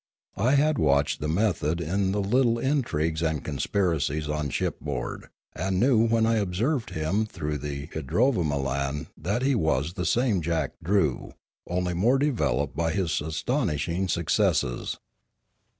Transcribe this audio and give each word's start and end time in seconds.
I 0.39 0.53
had 0.55 0.79
watched 0.79 1.21
the 1.21 1.27
method 1.27 1.79
in 1.79 2.11
the 2.11 2.21
little 2.23 2.57
intrigues 2.57 3.21
and 3.21 3.43
conspiracies 3.43 4.27
on 4.27 4.49
ship 4.49 4.79
board, 4.79 5.27
and 5.53 5.65
I 5.75 5.79
knew 5.79 6.07
when 6.07 6.25
I 6.25 6.37
observed 6.37 6.89
him 6.89 7.27
through 7.27 7.59
the 7.59 7.85
idrovamolan 7.85 9.09
that 9.15 9.43
he 9.43 9.53
was 9.53 9.93
the 9.93 10.07
same 10.07 10.41
Jock 10.41 10.71
Drew, 10.81 11.35
only 11.67 11.93
more 11.93 12.17
developed 12.17 12.75
by 12.75 12.93
his 12.93 13.21
astonishing 13.21 14.07
successes. 14.07 14.97